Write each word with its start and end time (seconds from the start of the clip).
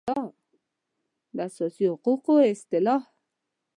د 1.35 1.37
اساسي 1.47 1.85
حقوقو 1.93 2.33
اصطلاح 2.53 3.01